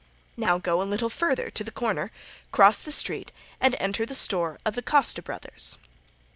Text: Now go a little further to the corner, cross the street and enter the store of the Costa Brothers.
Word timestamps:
Now 0.35 0.57
go 0.57 0.81
a 0.81 0.81
little 0.81 1.11
further 1.11 1.51
to 1.51 1.63
the 1.63 1.69
corner, 1.69 2.09
cross 2.51 2.79
the 2.79 2.91
street 2.91 3.31
and 3.59 3.75
enter 3.79 4.03
the 4.03 4.15
store 4.15 4.57
of 4.65 4.73
the 4.73 4.81
Costa 4.81 5.21
Brothers. 5.21 5.77